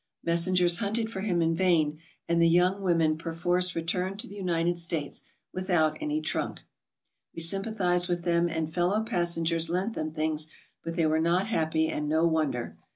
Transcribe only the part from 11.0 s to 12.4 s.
were not happy, and no